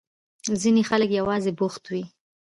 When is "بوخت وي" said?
1.59-2.03